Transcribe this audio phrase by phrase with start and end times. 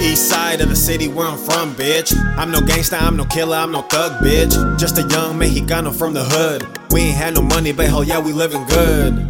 [0.00, 2.14] East side of the city where I'm from, bitch.
[2.36, 4.78] I'm no gangsta, I'm no killer, I'm no thug, bitch.
[4.78, 6.66] Just a young Mexicano from the hood.
[6.90, 9.28] We ain't had no money, but hell yeah, we living good.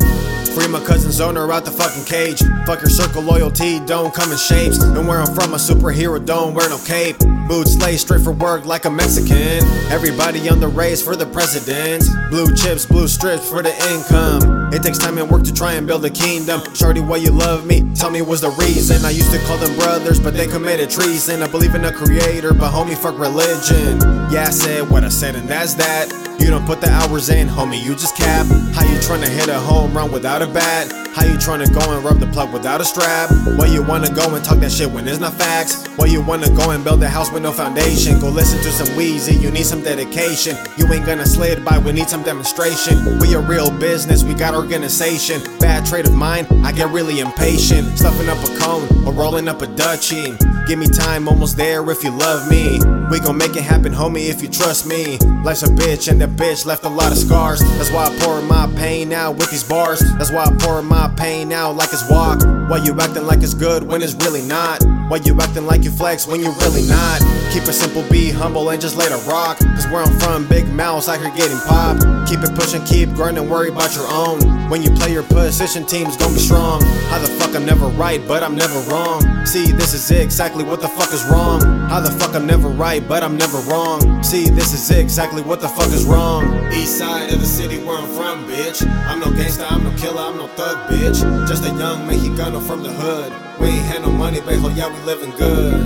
[0.54, 2.42] Free my cousin's owner out the fucking cage.
[2.66, 4.82] Fuck your circle loyalty, don't come in shapes.
[4.82, 7.16] And where I'm from, a superhero don't wear no cape.
[7.46, 9.64] Boots lay straight for work like a Mexican.
[9.90, 12.04] Everybody on the race for the president.
[12.30, 14.72] Blue chips, blue strips for the income.
[14.72, 16.62] It takes time and work to try and build a kingdom.
[16.74, 17.92] Shorty, why you love me?
[17.94, 19.04] Tell me what's the reason.
[19.04, 21.42] I used to call them brothers, but they committed treason.
[21.42, 24.00] I believe in a creator, but homie, fuck religion.
[24.30, 26.29] Yeah, I said what I said, and that's that.
[26.40, 28.46] You don't put the hours in, homie, you just cap.
[28.74, 30.99] How you tryna hit a home run without a bat?
[31.12, 33.30] How you tryna go and rub the plug without a strap?
[33.56, 35.86] Why you wanna go and talk that shit when there's not facts?
[35.96, 38.20] Why you wanna go and build a house with no foundation?
[38.20, 40.56] Go listen to some Weezy, you need some dedication.
[40.76, 43.18] You ain't gonna slid by, we need some demonstration.
[43.18, 45.42] We a real business, we got organization.
[45.58, 47.98] Bad trait of mine, I get really impatient.
[47.98, 50.38] Stuffing up a cone or rolling up a Dutchie.
[50.68, 52.78] Give me time, almost there if you love me.
[53.10, 55.18] We gon' make it happen, homie, if you trust me.
[55.42, 57.58] Life's a bitch, and that bitch left a lot of scars.
[57.76, 59.98] That's why I pour my pain out with these bars.
[60.16, 62.42] That's why I pour my pain out like it's walk.
[62.68, 64.82] Why you acting like it's good when it's really not?
[65.08, 67.20] Why you acting like you flex when you really not?
[67.52, 69.58] Keep it simple, be humble, and just let it rock.
[69.58, 72.02] Cause where I'm from, big mouths out here getting popped.
[72.28, 74.40] Keep it pushing, keep grinding, worry about your own.
[74.70, 76.82] When you play your position, team's gonna be strong.
[77.10, 79.44] How the fuck I'm never right, but I'm never wrong.
[79.44, 81.60] See, this is exactly what the fuck is wrong.
[81.88, 84.22] How the fuck I'm never right, but I'm never wrong.
[84.22, 86.72] See, this is exactly what the fuck is wrong.
[86.72, 88.86] East side of the city where I'm from, bitch.
[89.08, 91.20] I'm no gangsta, I'm no killer, I'm no thug, bitch.
[91.46, 93.32] Just a young Mexicano from the hood.
[93.60, 95.76] We ain't had no money, but hell yeah, we living good.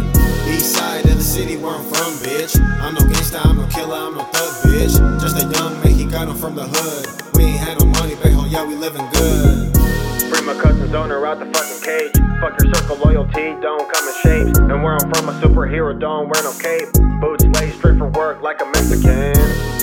[0.47, 2.55] East side of the city where I'm from, bitch.
[2.81, 4.95] I'm no gangsta, I'm no killer, I'm no thug, bitch.
[5.21, 7.35] Just a young Mexicano from the hood.
[7.35, 9.77] We ain't had no money, but hell yeah, we living good.
[10.31, 12.15] Free my cousin's owner out the fucking cage.
[12.41, 14.59] Fuck your circle loyalty, don't come in shapes.
[14.59, 16.89] And where I'm from, a superhero don't wear no cape.
[17.21, 19.74] Boots laid straight for work like a Mexican.